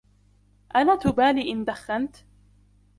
ألا 0.75 0.95
تبالي 0.95 1.51
إن 1.51 1.65
دخنت؟ 1.65 2.15